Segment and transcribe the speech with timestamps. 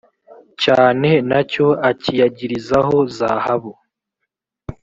[0.63, 3.71] cyane na cyo akiyagirizaho zahabu